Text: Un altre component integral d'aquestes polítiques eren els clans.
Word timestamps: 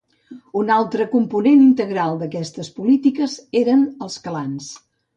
Un 0.61 0.71
altre 0.75 1.07
component 1.11 1.61
integral 1.67 2.19
d'aquestes 2.23 2.73
polítiques 2.81 3.39
eren 3.65 3.89
els 4.09 4.21
clans. 4.29 4.77